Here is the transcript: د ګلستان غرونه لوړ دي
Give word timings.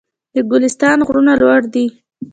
د 0.35 0.37
ګلستان 0.51 0.97
غرونه 1.07 1.33
لوړ 1.41 1.61
دي 1.73 1.85